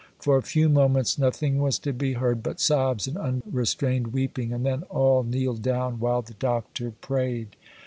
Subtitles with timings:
[0.17, 4.65] For a few moments nothing was to be heard but sobs and unrestrained weeping, and
[4.65, 7.55] then all kneeled down while the Doctor prayed.